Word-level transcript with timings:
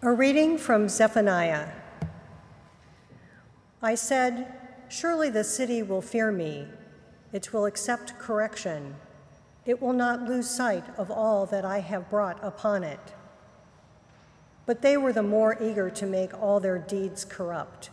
A 0.00 0.12
reading 0.12 0.58
from 0.58 0.88
Zephaniah. 0.88 1.70
I 3.82 3.96
said, 3.96 4.54
Surely 4.88 5.28
the 5.28 5.42
city 5.42 5.82
will 5.82 6.00
fear 6.00 6.30
me. 6.30 6.68
It 7.32 7.52
will 7.52 7.66
accept 7.66 8.16
correction. 8.16 8.94
It 9.66 9.82
will 9.82 9.92
not 9.92 10.22
lose 10.22 10.48
sight 10.48 10.84
of 10.96 11.10
all 11.10 11.46
that 11.46 11.64
I 11.64 11.80
have 11.80 12.08
brought 12.08 12.38
upon 12.44 12.84
it. 12.84 13.00
But 14.66 14.82
they 14.82 14.96
were 14.96 15.12
the 15.12 15.24
more 15.24 15.60
eager 15.60 15.90
to 15.90 16.06
make 16.06 16.32
all 16.40 16.60
their 16.60 16.78
deeds 16.78 17.24
corrupt. 17.24 17.90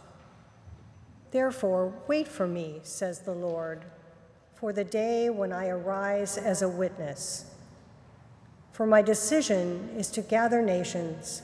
Therefore, 1.31 1.91
wait 2.05 2.27
for 2.27 2.45
me, 2.45 2.81
says 2.83 3.21
the 3.21 3.33
Lord, 3.33 3.83
for 4.53 4.71
the 4.71 4.83
day 4.83 5.31
when 5.31 5.51
I 5.51 5.69
arise 5.69 6.37
as 6.37 6.61
a 6.61 6.69
witness. 6.69 7.45
For 8.73 8.85
my 8.85 9.01
decision 9.01 9.89
is 9.97 10.11
to 10.11 10.21
gather 10.21 10.61
nations 10.61 11.41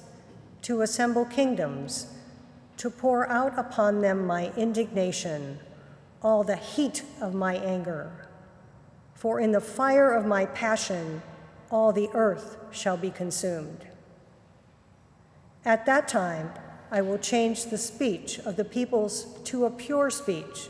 to 0.64 0.82
assemble 0.82 1.26
kingdoms, 1.26 2.08
to 2.78 2.90
pour 2.90 3.28
out 3.30 3.58
upon 3.58 4.02
them 4.02 4.26
my 4.26 4.52
indignation, 4.56 5.60
all 6.22 6.44
the 6.44 6.56
heat 6.56 7.04
of 7.20 7.34
my 7.34 7.56
anger. 7.56 8.28
For 9.16 9.40
in 9.40 9.52
the 9.52 9.62
fire 9.62 10.12
of 10.12 10.26
my 10.26 10.46
passion, 10.46 11.22
all 11.70 11.92
the 11.92 12.10
earth 12.14 12.58
shall 12.72 12.98
be 12.98 13.12
consumed. 13.12 13.88
At 15.64 15.86
that 15.86 16.08
time, 16.08 16.52
I 16.90 17.02
will 17.02 17.18
change 17.18 17.66
the 17.66 17.78
speech 17.78 18.40
of 18.40 18.56
the 18.56 18.66
peoples 18.66 19.26
to 19.46 19.66
a 19.66 19.72
pure 19.72 20.10
speech, 20.10 20.70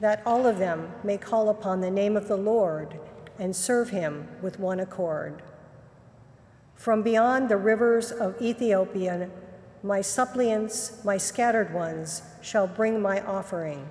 that 0.00 0.22
all 0.26 0.46
of 0.46 0.58
them 0.58 0.92
may 1.04 1.18
call 1.18 1.48
upon 1.48 1.80
the 1.80 1.90
name 1.90 2.16
of 2.16 2.26
the 2.26 2.36
Lord 2.36 2.98
and 3.38 3.54
serve 3.54 3.90
him 3.90 4.28
with 4.42 4.58
one 4.58 4.80
accord. 4.80 5.42
From 6.78 7.02
beyond 7.02 7.48
the 7.48 7.56
rivers 7.56 8.12
of 8.12 8.40
Ethiopia, 8.40 9.28
my 9.82 10.00
suppliants, 10.00 11.04
my 11.04 11.16
scattered 11.16 11.74
ones, 11.74 12.22
shall 12.40 12.68
bring 12.68 13.02
my 13.02 13.20
offering. 13.22 13.88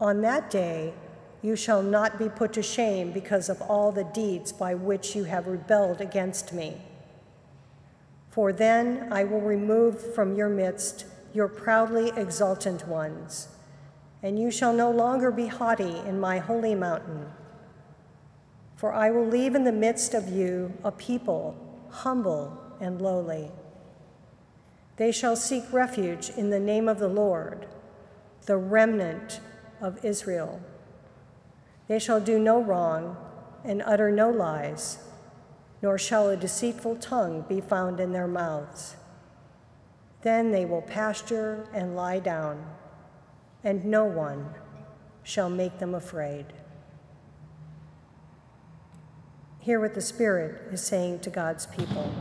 On 0.00 0.22
that 0.22 0.50
day, 0.50 0.92
you 1.42 1.54
shall 1.54 1.84
not 1.84 2.18
be 2.18 2.28
put 2.28 2.52
to 2.54 2.62
shame 2.64 3.12
because 3.12 3.48
of 3.48 3.62
all 3.62 3.92
the 3.92 4.02
deeds 4.02 4.50
by 4.50 4.74
which 4.74 5.14
you 5.14 5.22
have 5.22 5.46
rebelled 5.46 6.00
against 6.00 6.52
me. 6.52 6.82
For 8.28 8.52
then 8.52 9.08
I 9.12 9.22
will 9.22 9.40
remove 9.40 10.14
from 10.16 10.34
your 10.34 10.48
midst 10.48 11.04
your 11.32 11.46
proudly 11.46 12.10
exultant 12.16 12.88
ones, 12.88 13.46
and 14.20 14.36
you 14.36 14.50
shall 14.50 14.72
no 14.72 14.90
longer 14.90 15.30
be 15.30 15.46
haughty 15.46 15.98
in 15.98 16.18
my 16.18 16.38
holy 16.38 16.74
mountain. 16.74 17.30
For 18.76 18.92
I 18.92 19.10
will 19.10 19.26
leave 19.26 19.54
in 19.54 19.64
the 19.64 19.72
midst 19.72 20.12
of 20.12 20.28
you 20.28 20.72
a 20.84 20.92
people 20.92 21.56
humble 21.90 22.56
and 22.78 23.00
lowly. 23.00 23.50
They 24.96 25.12
shall 25.12 25.34
seek 25.34 25.64
refuge 25.72 26.30
in 26.30 26.50
the 26.50 26.60
name 26.60 26.88
of 26.88 26.98
the 26.98 27.08
Lord, 27.08 27.66
the 28.44 28.58
remnant 28.58 29.40
of 29.80 30.04
Israel. 30.04 30.60
They 31.88 31.98
shall 31.98 32.20
do 32.20 32.38
no 32.38 32.62
wrong 32.62 33.16
and 33.64 33.82
utter 33.82 34.10
no 34.10 34.30
lies, 34.30 34.98
nor 35.82 35.98
shall 35.98 36.28
a 36.28 36.36
deceitful 36.36 36.96
tongue 36.96 37.44
be 37.48 37.60
found 37.60 37.98
in 37.98 38.12
their 38.12 38.28
mouths. 38.28 38.96
Then 40.22 40.50
they 40.50 40.64
will 40.64 40.82
pasture 40.82 41.66
and 41.72 41.96
lie 41.96 42.18
down, 42.18 42.66
and 43.64 43.84
no 43.84 44.04
one 44.04 44.54
shall 45.22 45.48
make 45.48 45.78
them 45.78 45.94
afraid. 45.94 46.46
Hear 49.66 49.80
what 49.80 49.94
the 49.94 50.00
Spirit 50.00 50.72
is 50.72 50.80
saying 50.80 51.18
to 51.22 51.30
God's 51.30 51.66
people. 51.66 52.14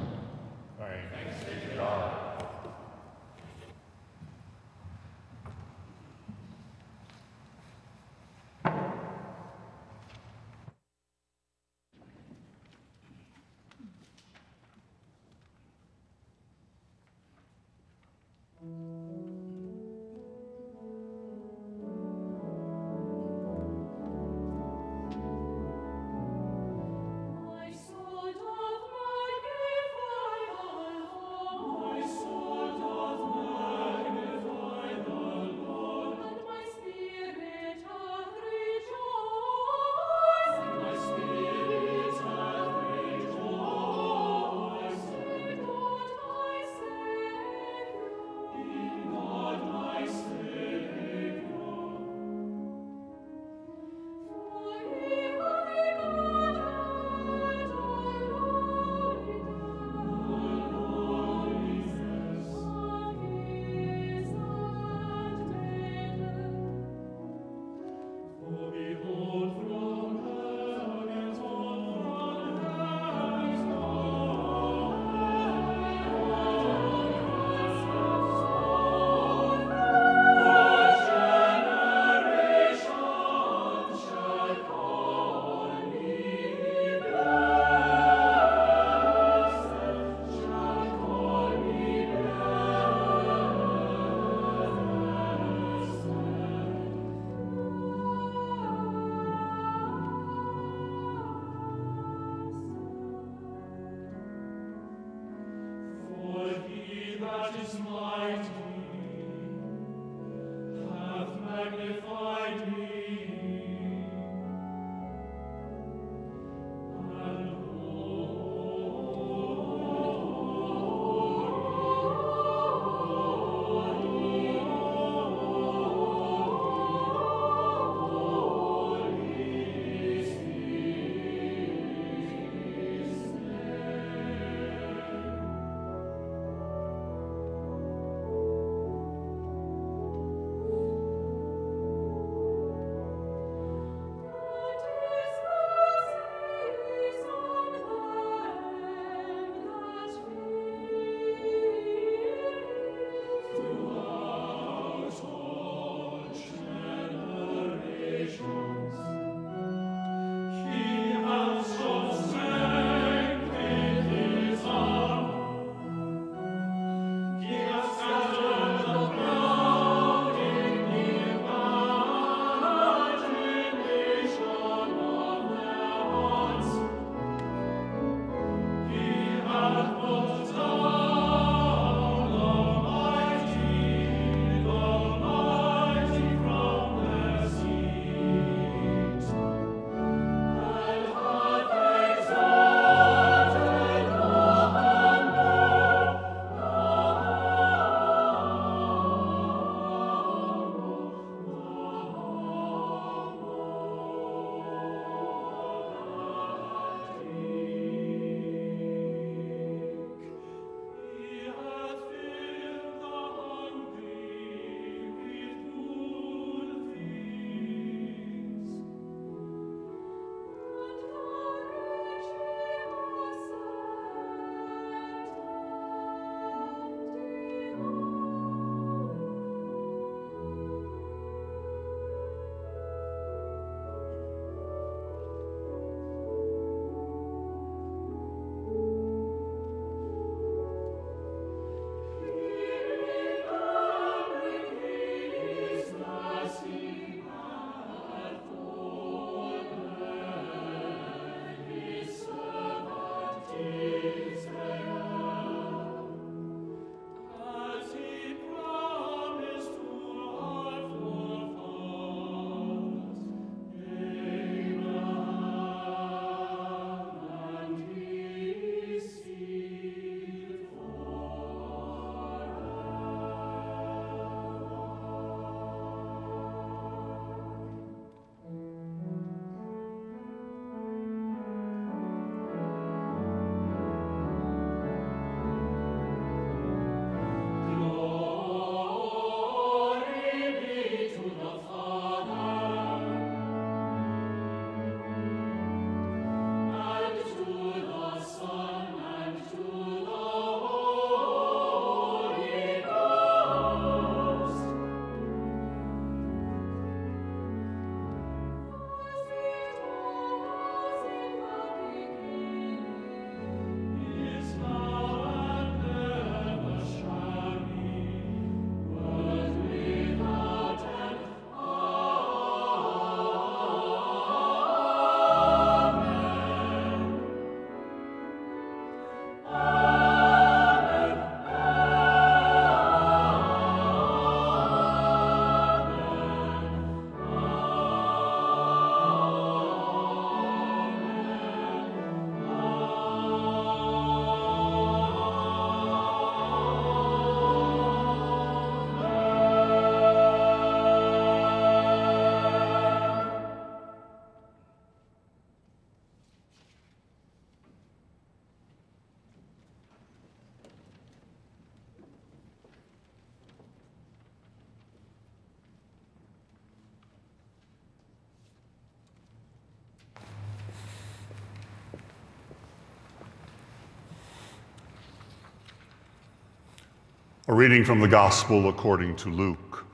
A 377.47 377.53
reading 377.53 377.85
from 377.85 377.99
the 377.99 378.07
Gospel 378.07 378.69
according 378.69 379.17
to 379.17 379.29
Luke. 379.29 379.85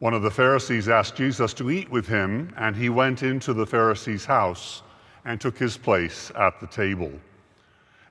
One 0.00 0.12
of 0.12 0.20
the 0.20 0.30
Pharisees 0.30 0.86
asked 0.86 1.16
Jesus 1.16 1.54
to 1.54 1.70
eat 1.70 1.88
with 1.88 2.06
him, 2.06 2.52
and 2.58 2.76
he 2.76 2.90
went 2.90 3.22
into 3.22 3.54
the 3.54 3.64
Pharisee's 3.64 4.26
house 4.26 4.82
and 5.24 5.40
took 5.40 5.56
his 5.56 5.78
place 5.78 6.30
at 6.36 6.60
the 6.60 6.66
table. 6.66 7.10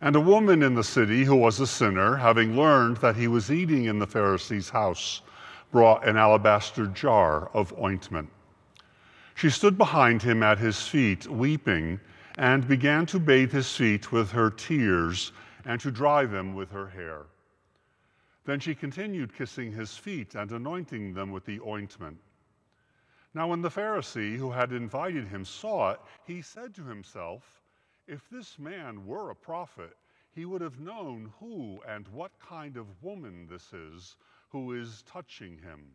And 0.02 0.16
a 0.16 0.20
woman 0.20 0.63
in 0.63 0.74
the 0.74 0.84
city 0.84 1.24
who 1.24 1.36
was 1.36 1.60
a 1.60 1.68
sinner, 1.68 2.16
having 2.16 2.58
learned 2.58 2.98
that 2.98 3.16
he 3.16 3.28
was 3.28 3.52
eating 3.52 3.86
in 3.86 4.00
the 4.00 4.08
Pharisee's 4.08 4.72
house, 4.72 5.22
brought 5.72 6.04
an 6.04 6.18
alabaster 6.18 6.88
jar 6.88 7.52
of 7.54 7.78
ointment. 7.80 8.30
She 9.36 9.52
stood 9.52 9.78
behind 9.78 10.24
him 10.24 10.42
at 10.42 10.58
his 10.58 10.82
feet, 10.88 11.28
weeping, 11.28 12.00
and 12.40 12.68
began 12.68 13.06
to 13.06 13.20
bathe 13.20 13.52
his 13.52 13.72
feet 13.76 14.12
with 14.12 14.32
her 14.32 14.50
tears 14.50 15.32
and 15.63 15.80
to 15.82 15.92
dry 15.92 16.26
them 16.26 16.56
with 16.56 16.72
her 16.72 16.88
hair. 16.88 17.28
Then 18.47 18.62
she 18.62 18.75
continued 18.75 19.36
kissing 19.36 19.73
his 19.73 19.97
feet 19.97 20.33
and 20.33 20.49
anointing 20.53 21.13
them 21.13 21.33
with 21.33 21.43
the 21.43 21.60
ointment. 21.60 22.21
Now, 23.33 23.49
when 23.49 23.62
the 23.62 23.69
Pharisee 23.69 24.38
who 24.38 24.51
had 24.51 24.71
invited 24.71 25.27
him 25.27 25.43
saw 25.43 25.91
it, 25.91 25.99
he 26.25 26.41
said 26.41 26.73
to 26.75 26.86
himself, 26.86 27.62
If 28.07 28.29
this 28.29 28.57
man 28.57 29.05
were 29.05 29.31
a 29.31 29.36
prophet, 29.36 29.97
he 30.31 30.45
would 30.45 30.62
have 30.62 30.79
known 30.79 31.33
who 31.41 31.81
and 31.86 32.07
what 32.07 32.39
kind 32.39 32.77
of 32.77 33.03
woman 33.03 33.47
this 33.47 33.73
is 33.73 34.15
who 34.47 34.71
is 34.71 35.01
touching 35.01 35.57
him, 35.57 35.91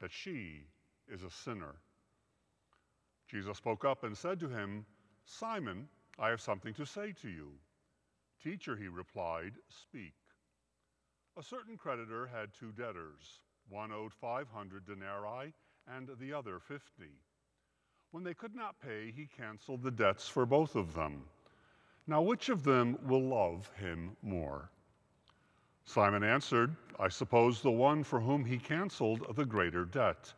that 0.00 0.12
she 0.12 0.68
is 1.08 1.24
a 1.24 1.30
sinner. 1.30 1.74
Jesus 3.26 3.58
spoke 3.58 3.84
up 3.84 4.04
and 4.04 4.16
said 4.16 4.38
to 4.38 4.48
him, 4.48 4.86
Simon, 5.24 5.88
I 6.20 6.28
have 6.28 6.40
something 6.40 6.72
to 6.74 6.86
say 6.86 7.10
to 7.20 7.28
you. 7.28 7.50
Teacher, 8.40 8.76
he 8.76 8.86
replied, 8.86 9.54
speak. 9.68 10.19
A 11.38 11.42
certain 11.42 11.76
creditor 11.76 12.26
had 12.26 12.52
two 12.52 12.72
debtors. 12.72 13.40
One 13.68 13.92
owed 13.92 14.12
500 14.12 14.84
denarii 14.84 15.52
and 15.86 16.10
the 16.18 16.32
other 16.32 16.58
50. 16.58 16.82
When 18.10 18.24
they 18.24 18.34
could 18.34 18.54
not 18.54 18.80
pay, 18.80 19.12
he 19.12 19.26
canceled 19.26 19.82
the 19.82 19.92
debts 19.92 20.28
for 20.28 20.44
both 20.44 20.74
of 20.74 20.92
them. 20.92 21.24
Now, 22.06 22.20
which 22.20 22.48
of 22.48 22.64
them 22.64 22.98
will 23.06 23.22
love 23.22 23.70
him 23.76 24.16
more? 24.22 24.70
Simon 25.84 26.24
answered, 26.24 26.74
I 26.98 27.08
suppose 27.08 27.62
the 27.62 27.70
one 27.70 28.02
for 28.02 28.20
whom 28.20 28.44
he 28.44 28.58
canceled 28.58 29.36
the 29.36 29.44
greater 29.44 29.84
debt. 29.84 30.32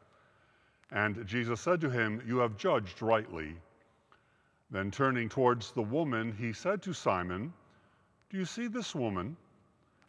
And 0.90 1.26
Jesus 1.26 1.60
said 1.62 1.80
to 1.80 1.90
him, 1.90 2.22
You 2.26 2.38
have 2.38 2.58
judged 2.58 3.00
rightly. 3.00 3.56
Then 4.70 4.90
turning 4.90 5.30
towards 5.30 5.72
the 5.72 5.82
woman, 5.82 6.32
he 6.32 6.52
said 6.52 6.82
to 6.82 6.92
Simon, 6.92 7.52
Do 8.28 8.36
you 8.36 8.44
see 8.44 8.66
this 8.66 8.94
woman? 8.94 9.36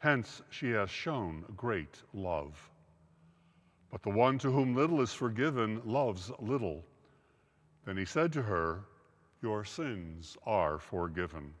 Hence, 0.00 0.40
she 0.48 0.70
has 0.70 0.88
shown 0.88 1.44
great 1.56 2.02
love. 2.14 2.70
But 3.90 4.02
the 4.02 4.08
one 4.08 4.38
to 4.38 4.50
whom 4.50 4.74
little 4.74 5.02
is 5.02 5.12
forgiven 5.12 5.82
loves 5.84 6.30
little. 6.38 6.86
Then 7.84 7.98
he 7.98 8.06
said 8.06 8.32
to 8.32 8.42
her, 8.42 8.86
Your 9.42 9.62
sins 9.62 10.38
are 10.46 10.78
forgiven. 10.78 11.52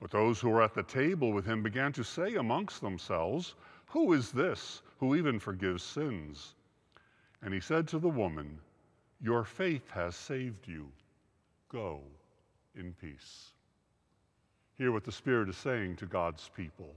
But 0.00 0.10
those 0.10 0.40
who 0.40 0.50
were 0.50 0.62
at 0.62 0.74
the 0.74 0.82
table 0.82 1.32
with 1.32 1.44
him 1.44 1.62
began 1.62 1.92
to 1.92 2.02
say 2.02 2.34
amongst 2.34 2.80
themselves, 2.80 3.54
Who 3.86 4.12
is 4.14 4.32
this 4.32 4.82
who 4.98 5.14
even 5.14 5.38
forgives 5.38 5.84
sins? 5.84 6.56
And 7.42 7.54
he 7.54 7.60
said 7.60 7.86
to 7.88 8.00
the 8.00 8.08
woman, 8.08 8.58
Your 9.20 9.44
faith 9.44 9.88
has 9.90 10.16
saved 10.16 10.66
you. 10.66 10.90
Go 11.68 12.02
in 12.74 12.94
peace. 12.94 13.52
Hear 14.76 14.90
what 14.90 15.04
the 15.04 15.12
Spirit 15.12 15.48
is 15.48 15.56
saying 15.56 15.96
to 15.96 16.06
God's 16.06 16.48
people. 16.48 16.96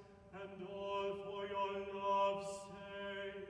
And 0.33 0.65
all 0.65 1.11
for 1.25 1.45
your 1.45 1.73
love's 1.93 2.47
sake. 2.71 3.49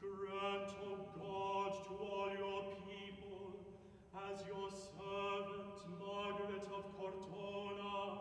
Grant, 0.00 0.70
O 0.86 0.94
God, 1.18 1.72
to 1.84 1.92
all 2.06 2.30
your 2.38 2.62
people, 2.86 3.50
as 4.14 4.46
your 4.46 4.70
servant 4.70 5.74
Margaret 5.98 6.66
of 6.72 6.84
Cortona, 6.96 8.20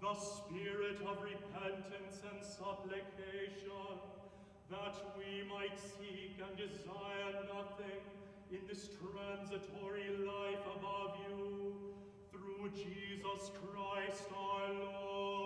the 0.00 0.14
spirit 0.14 0.98
of 1.06 1.22
repentance 1.22 2.22
and 2.28 2.44
supplication, 2.44 4.02
that 4.68 4.96
we 5.16 5.48
might 5.48 5.78
seek 5.78 6.40
and 6.42 6.56
desire 6.56 7.46
nothing 7.46 8.02
in 8.52 8.60
this 8.68 8.90
transitory 9.00 10.04
life 10.26 10.60
above 10.76 11.16
you, 11.26 11.72
through 12.30 12.68
Jesus 12.74 13.50
Christ 13.56 14.24
our 14.36 14.74
Lord. 14.74 15.41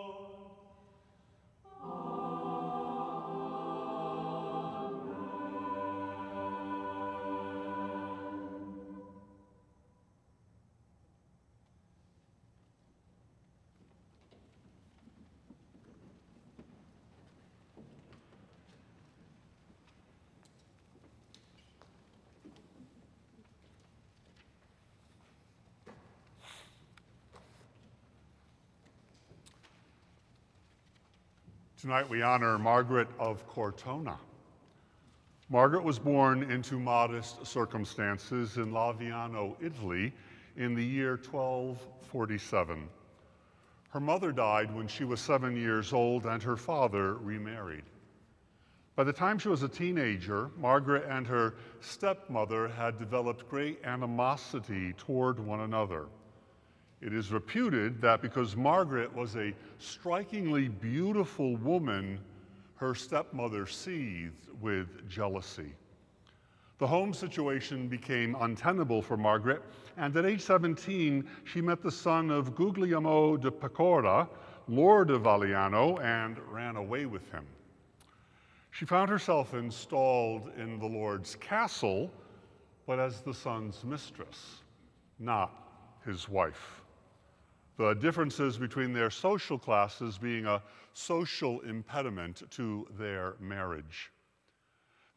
Tonight 31.79 32.09
we 32.09 32.23
honor 32.23 32.59
Margaret 32.59 33.09
of 33.19 33.47
Cortona. 33.47 34.17
Margaret 35.51 35.85
was 35.85 35.99
born 35.99 36.43
into 36.51 36.81
modest 36.81 37.47
circumstances 37.47 38.57
in 38.57 38.73
Laviano, 38.73 39.57
Italy, 39.61 40.15
in 40.57 40.75
the 40.75 40.83
year 40.83 41.21
1247. 41.31 42.89
Her 43.91 44.01
mother 44.01 44.33
died 44.33 44.75
when 44.75 44.89
she 44.89 45.05
was 45.05 45.21
seven 45.21 45.55
years 45.55 45.93
old, 45.93 46.25
and 46.25 46.43
her 46.43 46.57
father 46.57 47.17
remarried. 47.17 47.85
By 48.95 49.05
the 49.05 49.13
time 49.13 49.39
she 49.39 49.51
was 49.51 49.63
a 49.63 49.69
teenager, 49.69 50.51
Margaret 50.57 51.05
and 51.07 51.27
her 51.27 51.57
stepmother 51.83 52.69
had 52.69 52.99
developed 52.99 53.51
great 53.51 53.85
animosity 53.85 54.95
toward 54.95 55.39
one 55.39 55.61
another. 55.61 56.07
It 57.03 57.13
is 57.13 57.31
reputed 57.31 58.01
that 58.01 58.23
because 58.23 58.57
Margaret 58.57 59.15
was 59.15 59.37
a 59.37 59.55
strikingly 59.79 60.69
beautiful 60.69 61.57
woman, 61.57 62.19
her 62.77 62.95
stepmother 62.95 63.67
seethed 63.67 64.49
with 64.61 65.09
jealousy. 65.09 65.73
The 66.79 66.87
home 66.87 67.13
situation 67.15 67.89
became 67.89 68.37
untenable 68.41 69.03
for 69.03 69.17
Margaret, 69.17 69.63
and 69.97 70.15
at 70.17 70.27
age 70.27 70.43
17, 70.43 71.27
she 71.45 71.61
met 71.61 71.83
the 71.83 71.91
son 71.91 72.31
of 72.31 72.55
Guglielmo 72.55 73.37
de 73.37 73.51
Pecora, 73.51 74.29
Lord 74.69 75.11
of 75.11 75.23
Valiano, 75.23 75.99
and 76.03 76.39
ran 76.51 76.77
away 76.77 77.07
with 77.07 77.31
him. 77.31 77.47
She 78.71 78.85
found 78.85 79.09
herself 79.09 79.55
installed 79.55 80.51
in 80.59 80.79
the 80.79 80.87
Lord's 80.87 81.35
castle, 81.37 82.11
but 82.87 82.99
as 82.99 83.23
the 83.23 83.33
son's 83.33 83.85
mistress, 83.85 84.63
not 85.19 85.51
his 86.05 86.29
wife. 86.29 86.83
The 87.77 87.95
differences 87.95 88.57
between 88.57 88.93
their 88.93 89.11
social 89.11 89.59
classes 89.59 90.17
being 90.19 90.47
a 90.47 90.63
social 90.95 91.61
impediment 91.61 92.43
to 92.53 92.87
their 92.99 93.35
marriage. 93.39 94.11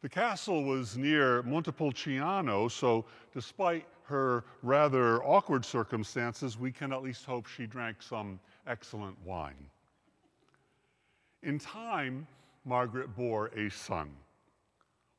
The 0.02 0.08
castle 0.08 0.64
was 0.64 0.96
near 0.96 1.42
Montepulciano, 1.42 2.68
so 2.68 3.06
despite 3.32 3.86
her 4.04 4.44
rather 4.62 5.22
awkward 5.24 5.64
circumstances, 5.64 6.58
we 6.58 6.72
can 6.72 6.92
at 6.92 7.02
least 7.02 7.24
hope 7.24 7.46
she 7.46 7.66
drank 7.66 8.02
some 8.02 8.40
excellent 8.66 9.16
wine. 9.24 9.70
In 11.42 11.58
time, 11.58 12.26
Margaret 12.64 13.14
bore 13.16 13.48
a 13.48 13.70
son. 13.70 14.10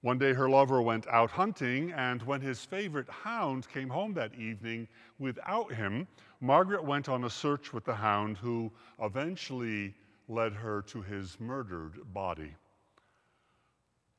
One 0.01 0.17
day 0.17 0.33
her 0.33 0.49
lover 0.49 0.81
went 0.81 1.05
out 1.07 1.29
hunting, 1.29 1.91
and 1.91 2.23
when 2.23 2.41
his 2.41 2.65
favorite 2.65 3.07
hound 3.07 3.69
came 3.69 3.89
home 3.89 4.13
that 4.15 4.33
evening 4.33 4.87
without 5.19 5.71
him, 5.71 6.07
Margaret 6.39 6.83
went 6.83 7.07
on 7.07 7.23
a 7.23 7.29
search 7.29 7.71
with 7.71 7.85
the 7.85 7.93
hound, 7.93 8.39
who 8.39 8.71
eventually 8.99 9.93
led 10.27 10.53
her 10.53 10.81
to 10.83 11.03
his 11.03 11.39
murdered 11.39 12.11
body. 12.13 12.55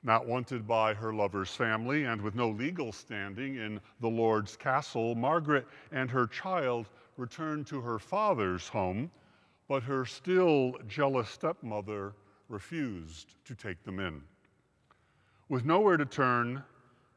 Not 0.05 0.27
wanted 0.27 0.69
by 0.69 0.95
her 0.95 1.13
lover's 1.13 1.55
family 1.57 2.05
and 2.05 2.23
with 2.23 2.37
no 2.37 2.51
legal 2.51 2.93
standing 2.93 3.57
in 3.57 3.81
the 3.99 4.09
Lord's 4.09 4.57
castle, 4.57 5.17
Margaret 5.17 5.67
and 5.91 6.09
her 6.13 6.29
child 6.29 6.89
returned 7.17 7.67
to 7.67 7.81
her 7.81 7.99
father's 7.99 8.69
home, 8.69 9.11
but 9.67 9.83
her 9.83 10.05
still 10.05 10.77
jealous 10.87 11.29
stepmother 11.29 12.15
refused 12.49 13.35
to 13.47 13.57
take 13.57 13.83
them 13.83 13.99
in. 13.99 14.23
With 15.53 15.67
nowhere 15.67 15.99
to 15.99 16.07
turn, 16.07 16.65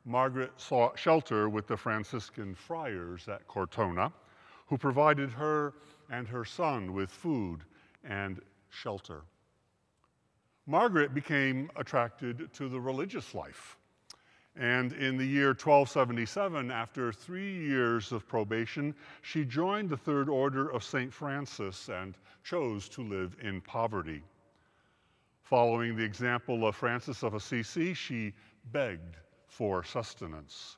Margaret 0.03 0.51
sought 0.57 0.99
shelter 0.99 1.47
with 1.47 1.67
the 1.67 1.77
Franciscan 1.77 2.53
friars 2.53 3.29
at 3.29 3.47
Cortona, 3.47 4.11
who 4.67 4.77
provided 4.77 5.31
her 5.31 5.73
and 6.09 6.27
her 6.27 6.43
son 6.43 6.91
with 6.91 7.09
food 7.09 7.61
and 8.03 8.41
shelter. 8.67 9.21
Margaret 10.67 11.13
became 11.13 11.71
attracted 11.77 12.51
to 12.51 12.67
the 12.67 12.77
religious 12.77 13.33
life. 13.33 13.77
And 14.57 14.91
in 14.91 15.15
the 15.15 15.25
year 15.25 15.51
1277, 15.51 16.71
after 16.71 17.13
three 17.13 17.53
years 17.53 18.11
of 18.11 18.27
probation, 18.27 18.93
she 19.21 19.45
joined 19.45 19.89
the 19.89 19.95
Third 19.95 20.27
Order 20.27 20.67
of 20.73 20.83
St. 20.83 21.13
Francis 21.13 21.87
and 21.87 22.17
chose 22.43 22.89
to 22.89 23.01
live 23.01 23.37
in 23.41 23.61
poverty. 23.61 24.23
Following 25.45 25.95
the 25.95 26.03
example 26.03 26.65
of 26.65 26.75
Francis 26.75 27.21
of 27.21 27.35
Assisi, 27.35 27.93
she 27.93 28.33
begged 28.71 29.17
for 29.45 29.83
sustenance. 29.83 30.77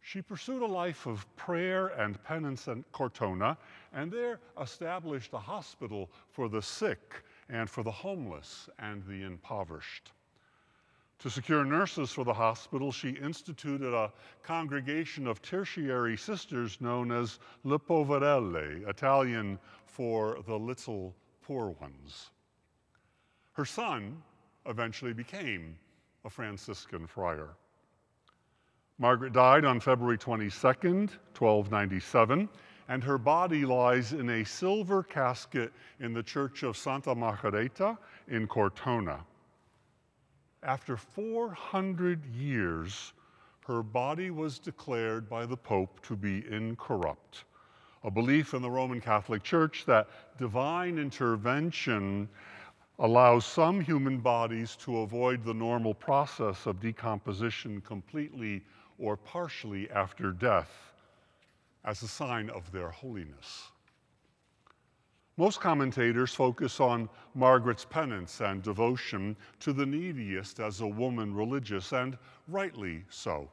She 0.00 0.22
pursued 0.22 0.62
a 0.62 0.66
life 0.66 1.06
of 1.06 1.26
prayer 1.34 1.88
and 1.88 2.22
penance 2.22 2.68
at 2.68 2.78
Cortona, 2.92 3.58
and 3.92 4.12
there 4.12 4.38
established 4.60 5.32
a 5.32 5.38
hospital 5.38 6.08
for 6.30 6.48
the 6.48 6.62
sick 6.62 7.24
and 7.48 7.68
for 7.68 7.82
the 7.82 7.90
homeless 7.90 8.68
and 8.78 9.04
the 9.04 9.24
impoverished. 9.24 10.12
To 11.18 11.28
secure 11.28 11.64
nurses 11.64 12.12
for 12.12 12.24
the 12.24 12.32
hospital, 12.32 12.92
she 12.92 13.10
instituted 13.10 13.92
a 13.92 14.12
congregation 14.44 15.26
of 15.26 15.42
tertiary 15.42 16.16
sisters 16.16 16.80
known 16.80 17.10
as 17.10 17.40
Le 17.64 17.80
Poverelle, 17.80 18.88
Italian 18.88 19.58
for 19.86 20.38
the 20.46 20.56
little 20.56 21.16
poor 21.42 21.70
ones. 21.70 22.30
Her 23.60 23.66
son 23.66 24.22
eventually 24.64 25.12
became 25.12 25.76
a 26.24 26.30
Franciscan 26.30 27.06
friar. 27.06 27.50
Margaret 28.96 29.34
died 29.34 29.66
on 29.66 29.80
February 29.80 30.16
22nd, 30.16 31.10
1297, 31.36 32.48
and 32.88 33.04
her 33.04 33.18
body 33.18 33.66
lies 33.66 34.14
in 34.14 34.30
a 34.30 34.44
silver 34.46 35.02
casket 35.02 35.74
in 35.98 36.14
the 36.14 36.22
church 36.22 36.62
of 36.62 36.74
Santa 36.74 37.14
Margherita 37.14 37.98
in 38.28 38.46
Cortona. 38.46 39.20
After 40.62 40.96
400 40.96 42.24
years, 42.34 43.12
her 43.66 43.82
body 43.82 44.30
was 44.30 44.58
declared 44.58 45.28
by 45.28 45.44
the 45.44 45.58
Pope 45.58 46.00
to 46.06 46.16
be 46.16 46.50
incorrupt, 46.50 47.44
a 48.04 48.10
belief 48.10 48.54
in 48.54 48.62
the 48.62 48.70
Roman 48.70 49.02
Catholic 49.02 49.42
Church 49.42 49.84
that 49.84 50.08
divine 50.38 50.96
intervention 50.96 52.26
allows 53.00 53.46
some 53.46 53.80
human 53.80 54.18
bodies 54.18 54.76
to 54.76 54.98
avoid 54.98 55.42
the 55.42 55.54
normal 55.54 55.94
process 55.94 56.66
of 56.66 56.80
decomposition 56.80 57.80
completely 57.80 58.62
or 58.98 59.16
partially 59.16 59.90
after 59.90 60.32
death 60.32 60.92
as 61.86 62.02
a 62.02 62.08
sign 62.08 62.50
of 62.50 62.70
their 62.72 62.90
holiness. 62.90 63.70
Most 65.38 65.60
commentators 65.60 66.34
focus 66.34 66.78
on 66.78 67.08
Margaret's 67.34 67.86
penance 67.86 68.42
and 68.42 68.62
devotion 68.62 69.34
to 69.60 69.72
the 69.72 69.86
neediest 69.86 70.60
as 70.60 70.82
a 70.82 70.86
woman 70.86 71.34
religious, 71.34 71.94
and 71.94 72.18
rightly 72.48 73.02
so. 73.08 73.48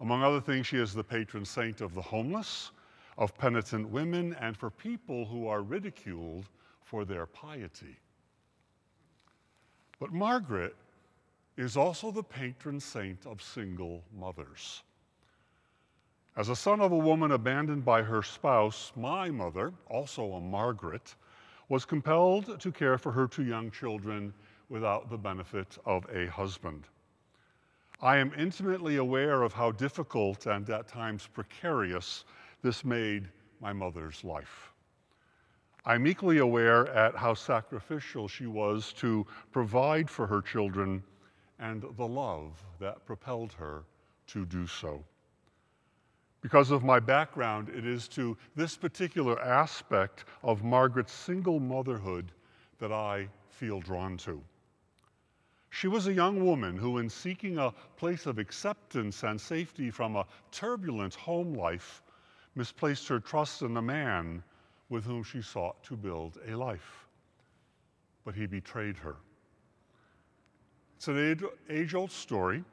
Among 0.00 0.22
other 0.22 0.40
things, 0.40 0.66
she 0.66 0.78
is 0.78 0.94
the 0.94 1.04
patron 1.04 1.44
saint 1.44 1.82
of 1.82 1.92
the 1.92 2.00
homeless, 2.00 2.70
of 3.18 3.36
penitent 3.36 3.90
women, 3.90 4.34
and 4.40 4.56
for 4.56 4.70
people 4.70 5.26
who 5.26 5.46
are 5.46 5.60
ridiculed 5.60 6.48
for 6.88 7.04
their 7.04 7.26
piety. 7.26 7.98
But 10.00 10.10
Margaret 10.10 10.74
is 11.58 11.76
also 11.76 12.10
the 12.10 12.22
patron 12.22 12.80
saint 12.80 13.26
of 13.26 13.42
single 13.42 14.02
mothers. 14.18 14.82
As 16.34 16.48
a 16.48 16.56
son 16.56 16.80
of 16.80 16.92
a 16.92 16.96
woman 16.96 17.32
abandoned 17.32 17.84
by 17.84 18.02
her 18.02 18.22
spouse, 18.22 18.92
my 18.96 19.28
mother, 19.28 19.74
also 19.90 20.32
a 20.32 20.40
Margaret, 20.40 21.14
was 21.68 21.84
compelled 21.84 22.58
to 22.58 22.72
care 22.72 22.96
for 22.96 23.12
her 23.12 23.26
two 23.26 23.44
young 23.44 23.70
children 23.70 24.32
without 24.70 25.10
the 25.10 25.18
benefit 25.18 25.76
of 25.84 26.06
a 26.10 26.26
husband. 26.26 26.84
I 28.00 28.16
am 28.16 28.32
intimately 28.38 28.96
aware 28.96 29.42
of 29.42 29.52
how 29.52 29.72
difficult 29.72 30.46
and 30.46 30.70
at 30.70 30.88
times 30.88 31.28
precarious 31.34 32.24
this 32.62 32.82
made 32.82 33.28
my 33.60 33.74
mother's 33.74 34.24
life. 34.24 34.72
I'm 35.88 36.06
equally 36.06 36.36
aware 36.36 36.86
at 36.90 37.16
how 37.16 37.32
sacrificial 37.32 38.28
she 38.28 38.46
was 38.46 38.92
to 38.98 39.26
provide 39.52 40.10
for 40.10 40.26
her 40.26 40.42
children 40.42 41.02
and 41.58 41.82
the 41.96 42.06
love 42.06 42.62
that 42.78 43.06
propelled 43.06 43.54
her 43.54 43.84
to 44.26 44.44
do 44.44 44.66
so. 44.66 45.02
Because 46.42 46.70
of 46.70 46.84
my 46.84 47.00
background, 47.00 47.70
it 47.70 47.86
is 47.86 48.06
to 48.08 48.36
this 48.54 48.76
particular 48.76 49.40
aspect 49.40 50.26
of 50.42 50.62
Margaret's 50.62 51.14
single 51.14 51.58
motherhood 51.58 52.32
that 52.78 52.92
I 52.92 53.26
feel 53.48 53.80
drawn 53.80 54.18
to. 54.18 54.42
She 55.70 55.88
was 55.88 56.06
a 56.06 56.12
young 56.12 56.44
woman 56.44 56.76
who, 56.76 56.98
in 56.98 57.08
seeking 57.08 57.56
a 57.56 57.72
place 57.96 58.26
of 58.26 58.38
acceptance 58.38 59.22
and 59.22 59.40
safety 59.40 59.90
from 59.90 60.16
a 60.16 60.26
turbulent 60.52 61.14
home 61.14 61.54
life, 61.54 62.02
misplaced 62.54 63.08
her 63.08 63.20
trust 63.20 63.62
in 63.62 63.72
the 63.72 63.80
man 63.80 64.42
with 64.90 65.04
whom 65.04 65.22
she 65.22 65.42
sought 65.42 65.82
to 65.84 65.96
build 65.96 66.38
a 66.48 66.54
life. 66.54 67.06
But 68.24 68.34
he 68.34 68.46
betrayed 68.46 68.96
her. 68.98 69.16
It's 70.96 71.08
an 71.08 71.40
age 71.70 71.94
old 71.94 72.10
story, 72.10 72.64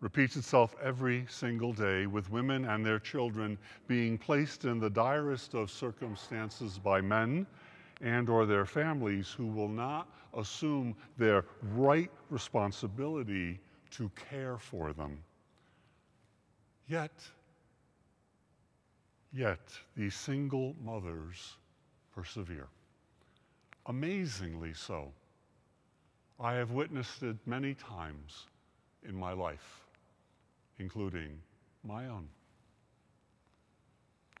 repeats 0.00 0.36
itself 0.36 0.74
every 0.82 1.26
single 1.28 1.72
day, 1.72 2.06
with 2.06 2.30
women 2.30 2.64
and 2.64 2.84
their 2.84 2.98
children 2.98 3.58
being 3.86 4.16
placed 4.16 4.64
in 4.64 4.78
the 4.78 4.90
direst 4.90 5.54
of 5.54 5.70
circumstances 5.70 6.78
by 6.78 7.00
men 7.00 7.46
and 8.00 8.28
or 8.28 8.46
their 8.46 8.66
families 8.66 9.30
who 9.30 9.46
will 9.46 9.68
not 9.68 10.08
assume 10.36 10.96
their 11.16 11.44
right 11.74 12.10
responsibility 12.30 13.60
to 13.90 14.10
care 14.30 14.58
for 14.58 14.92
them. 14.92 15.22
Yet, 16.88 17.12
Yet 19.34 19.76
these 19.96 20.14
single 20.14 20.76
mothers 20.80 21.56
persevere. 22.14 22.68
Amazingly 23.86 24.72
so. 24.72 25.12
I 26.38 26.54
have 26.54 26.70
witnessed 26.70 27.22
it 27.24 27.36
many 27.44 27.74
times 27.74 28.46
in 29.06 29.14
my 29.14 29.32
life, 29.32 29.86
including 30.78 31.40
my 31.82 32.06
own. 32.06 32.28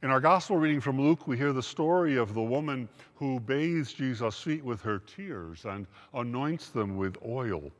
In 0.02 0.10
our 0.10 0.20
gospel 0.20 0.58
reading 0.58 0.80
from 0.80 1.00
Luke, 1.00 1.26
we 1.26 1.36
hear 1.36 1.52
the 1.52 1.62
story 1.62 2.16
of 2.16 2.34
the 2.34 2.42
woman 2.42 2.88
who 3.16 3.40
bathes 3.40 3.92
Jesus' 3.92 4.40
feet 4.40 4.64
with 4.64 4.80
her 4.82 5.00
tears 5.00 5.64
and 5.64 5.86
anoints 6.12 6.68
them 6.68 6.96
with 6.96 7.16
oil. 7.26 7.72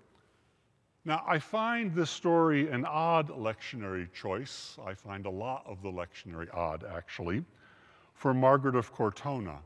Now, 1.07 1.23
I 1.27 1.39
find 1.39 1.95
this 1.95 2.11
story 2.11 2.71
an 2.71 2.87
odd 2.87 3.29
lectionary 3.29 4.11
choice. 4.13 4.79
I 4.87 4.95
find 4.95 5.27
a 5.27 5.31
lot 5.31 5.63
of 5.67 5.83
the 5.83 5.91
lectionary 5.91 6.49
odd, 6.55 6.83
actually, 6.85 7.45
for 8.15 8.33
Margaret 8.33 8.75
of 8.75 8.91
Cortona. 8.91 9.59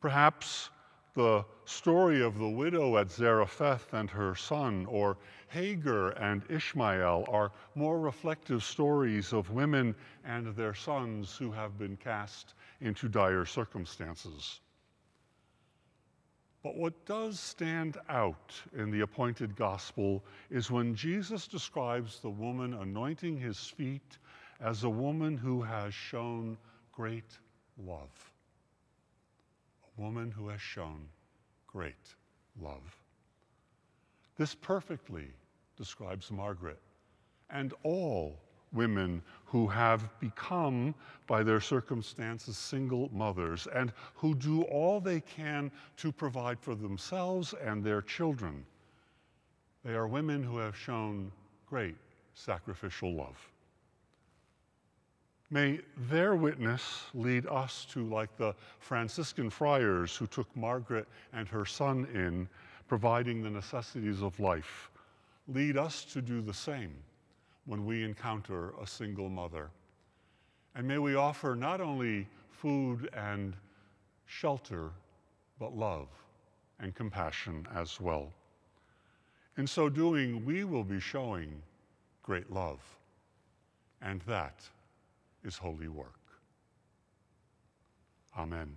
Perhaps 0.00 0.70
the 1.14 1.44
story 1.64 2.22
of 2.22 2.38
the 2.38 2.48
widow 2.48 2.96
at 2.98 3.10
Zarephath 3.10 3.94
and 3.94 4.10
her 4.10 4.34
son, 4.34 4.84
or 4.86 5.16
Hagar 5.48 6.10
and 6.10 6.42
Ishmael, 6.48 7.26
are 7.28 7.52
more 7.76 8.00
reflective 8.00 8.64
stories 8.64 9.32
of 9.32 9.50
women 9.50 9.94
and 10.24 10.48
their 10.56 10.74
sons 10.74 11.36
who 11.36 11.52
have 11.52 11.78
been 11.78 11.96
cast 11.96 12.54
into 12.80 13.08
dire 13.08 13.44
circumstances. 13.44 14.60
But 16.62 16.76
what 16.76 17.06
does 17.06 17.40
stand 17.40 17.96
out 18.08 18.54
in 18.76 18.90
the 18.90 19.00
appointed 19.00 19.56
gospel 19.56 20.22
is 20.50 20.70
when 20.70 20.94
Jesus 20.94 21.46
describes 21.48 22.20
the 22.20 22.30
woman 22.30 22.74
anointing 22.74 23.38
his 23.38 23.58
feet 23.58 24.18
as 24.60 24.84
a 24.84 24.90
woman 24.90 25.38
who 25.38 25.62
has 25.62 25.94
shown 25.94 26.58
great 26.92 27.38
love. 27.78 28.32
A 29.98 30.02
woman 30.02 30.30
who 30.30 30.48
has 30.48 30.60
shown 30.60 31.08
great 31.66 32.14
love. 32.60 32.98
This 34.36 34.54
perfectly 34.54 35.28
describes 35.76 36.30
Margaret 36.30 36.80
and 37.48 37.72
all 37.82 38.38
women 38.72 39.22
who 39.44 39.66
have 39.66 40.08
become, 40.20 40.94
by 41.26 41.42
their 41.42 41.60
circumstances, 41.60 42.56
single 42.56 43.10
mothers 43.12 43.66
and 43.74 43.92
who 44.14 44.34
do 44.34 44.62
all 44.62 45.00
they 45.00 45.20
can 45.20 45.70
to 45.96 46.12
provide 46.12 46.58
for 46.58 46.74
themselves 46.74 47.54
and 47.64 47.82
their 47.82 48.02
children. 48.02 48.64
They 49.84 49.94
are 49.94 50.06
women 50.06 50.42
who 50.42 50.58
have 50.58 50.76
shown 50.76 51.32
great 51.66 51.96
sacrificial 52.34 53.12
love. 53.12 53.36
May 55.50 55.80
their 56.08 56.36
witness 56.36 57.06
lead 57.12 57.46
us 57.46 57.86
to, 57.90 58.08
like 58.08 58.36
the 58.36 58.54
Franciscan 58.78 59.50
friars 59.50 60.16
who 60.16 60.28
took 60.28 60.54
Margaret 60.56 61.08
and 61.32 61.48
her 61.48 61.64
son 61.64 62.06
in, 62.14 62.48
providing 62.86 63.42
the 63.42 63.50
necessities 63.50 64.22
of 64.22 64.38
life, 64.38 64.92
lead 65.48 65.76
us 65.76 66.04
to 66.04 66.22
do 66.22 66.40
the 66.40 66.54
same 66.54 66.94
when 67.70 67.86
we 67.86 68.02
encounter 68.02 68.74
a 68.82 68.86
single 68.86 69.28
mother. 69.28 69.70
And 70.74 70.88
may 70.88 70.98
we 70.98 71.14
offer 71.14 71.54
not 71.54 71.80
only 71.80 72.26
food 72.50 73.08
and 73.12 73.54
shelter, 74.26 74.90
but 75.60 75.76
love 75.76 76.08
and 76.80 76.92
compassion 76.96 77.68
as 77.72 78.00
well. 78.00 78.32
In 79.56 79.68
so 79.68 79.88
doing, 79.88 80.44
we 80.44 80.64
will 80.64 80.82
be 80.82 80.98
showing 80.98 81.62
great 82.24 82.50
love, 82.50 82.80
and 84.02 84.20
that 84.22 84.68
is 85.44 85.56
holy 85.56 85.86
work. 85.86 86.18
Amen. 88.36 88.74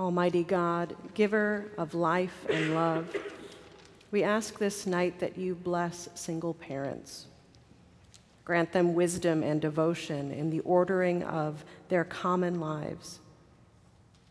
Almighty 0.00 0.44
God, 0.44 0.96
giver 1.12 1.66
of 1.76 1.92
life 1.92 2.46
and 2.48 2.74
love, 2.74 3.14
we 4.10 4.22
ask 4.22 4.58
this 4.58 4.86
night 4.86 5.20
that 5.20 5.36
you 5.36 5.54
bless 5.54 6.08
single 6.14 6.54
parents. 6.54 7.26
Grant 8.46 8.72
them 8.72 8.94
wisdom 8.94 9.42
and 9.42 9.60
devotion 9.60 10.32
in 10.32 10.48
the 10.48 10.60
ordering 10.60 11.22
of 11.24 11.66
their 11.90 12.04
common 12.04 12.60
lives, 12.60 13.18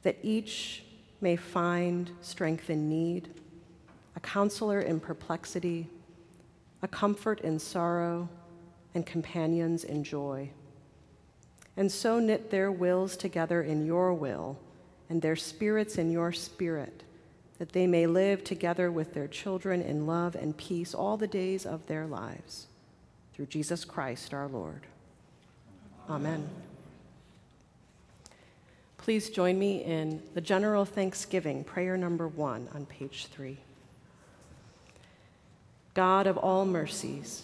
that 0.02 0.18
each 0.24 0.86
may 1.22 1.36
find 1.36 2.10
strength 2.22 2.72
in 2.72 2.90
need, 2.90 3.30
a 4.16 4.20
counselor 4.22 4.82
in 4.82 5.00
perplexity, 5.00 5.88
a 6.82 6.88
comfort 6.88 7.42
in 7.42 7.60
sorrow, 7.60 8.28
and 8.96 9.06
companions 9.06 9.84
in 9.84 10.04
joy. 10.04 10.50
And 11.78 11.92
so 11.92 12.18
knit 12.18 12.50
their 12.50 12.72
wills 12.72 13.16
together 13.16 13.62
in 13.62 13.86
your 13.86 14.16
will 14.16 14.58
and 15.10 15.22
their 15.22 15.36
spirits 15.36 15.98
in 15.98 16.12
your 16.12 16.32
spirit, 16.32 17.04
that 17.58 17.74
they 17.74 17.88
may 17.88 18.08
live 18.08 18.44
together 18.44 18.92
with 18.92 19.14
their 19.14 19.28
children 19.28 19.82
in 19.82 20.06
love 20.08 20.36
and 20.36 20.56
peace 20.56 20.94
all 20.94 21.18
the 21.18 21.28
days 21.28 21.66
of 21.66 21.86
their 21.88 22.06
lives. 22.06 22.68
Through 23.34 23.48
Jesus 23.48 23.86
Christ 23.86 24.34
our 24.34 24.48
Lord. 24.48 24.82
Amen. 26.10 26.48
Please 28.98 29.30
join 29.30 29.58
me 29.58 29.84
in 29.84 30.22
the 30.34 30.42
general 30.42 30.86
thanksgiving, 30.86 31.64
prayer 31.64 31.98
number 31.98 32.28
one 32.28 32.68
on 32.76 32.86
page 32.86 33.28
three. 33.28 33.58
God 35.94 36.28
of 36.28 36.38
all 36.38 36.66
mercies, 36.66 37.44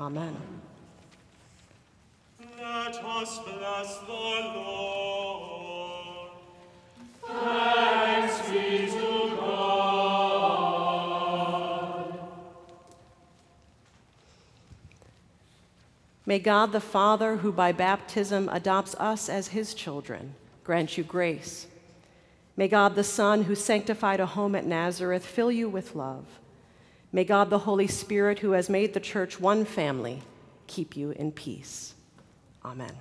Amen. 0.00 0.34
Let 2.58 2.96
us 3.04 3.38
bless 3.40 3.98
the 3.98 4.12
Lord. 4.12 6.30
Thanks 7.26 8.50
be 8.50 8.86
to 8.90 9.36
God. 9.36 9.52
May 16.24 16.38
God 16.38 16.72
the 16.72 16.80
Father, 16.80 17.36
who 17.36 17.52
by 17.52 17.72
baptism 17.72 18.48
adopts 18.50 18.94
us 18.94 19.28
as 19.28 19.48
his 19.48 19.74
children, 19.74 20.34
grant 20.64 20.96
you 20.96 21.04
grace. 21.04 21.66
May 22.56 22.68
God 22.68 22.94
the 22.94 23.04
Son, 23.04 23.44
who 23.44 23.54
sanctified 23.54 24.20
a 24.20 24.26
home 24.26 24.54
at 24.54 24.64
Nazareth, 24.64 25.26
fill 25.26 25.50
you 25.50 25.68
with 25.68 25.94
love. 25.94 26.24
May 27.12 27.24
God 27.24 27.50
the 27.50 27.58
Holy 27.58 27.86
Spirit, 27.86 28.38
who 28.38 28.52
has 28.52 28.70
made 28.70 28.94
the 28.94 29.00
church 29.00 29.38
one 29.38 29.64
family, 29.66 30.22
keep 30.66 30.96
you 30.96 31.10
in 31.10 31.30
peace. 31.30 31.94
Amen. 32.64 32.92